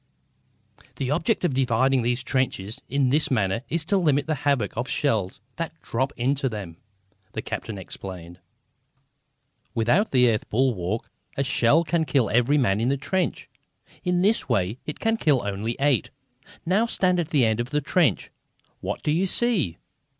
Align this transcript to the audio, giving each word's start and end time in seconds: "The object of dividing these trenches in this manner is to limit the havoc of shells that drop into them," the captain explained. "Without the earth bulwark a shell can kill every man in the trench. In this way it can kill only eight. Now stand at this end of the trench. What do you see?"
"The 0.95 1.11
object 1.11 1.45
of 1.45 1.53
dividing 1.53 2.01
these 2.01 2.23
trenches 2.23 2.81
in 2.89 3.09
this 3.09 3.29
manner 3.29 3.61
is 3.69 3.85
to 3.85 3.97
limit 3.97 4.25
the 4.25 4.33
havoc 4.33 4.75
of 4.75 4.89
shells 4.89 5.39
that 5.57 5.79
drop 5.83 6.11
into 6.17 6.49
them," 6.49 6.77
the 7.33 7.41
captain 7.43 7.77
explained. 7.77 8.39
"Without 9.75 10.09
the 10.09 10.27
earth 10.31 10.49
bulwark 10.49 11.07
a 11.37 11.43
shell 11.43 11.83
can 11.83 12.05
kill 12.05 12.31
every 12.31 12.57
man 12.57 12.79
in 12.81 12.89
the 12.89 12.97
trench. 12.97 13.47
In 14.03 14.23
this 14.23 14.49
way 14.49 14.79
it 14.87 14.99
can 14.99 15.17
kill 15.17 15.43
only 15.43 15.75
eight. 15.79 16.09
Now 16.65 16.87
stand 16.87 17.19
at 17.19 17.27
this 17.27 17.43
end 17.43 17.59
of 17.59 17.69
the 17.69 17.79
trench. 17.79 18.31
What 18.79 19.03
do 19.03 19.11
you 19.11 19.27
see?" 19.27 19.77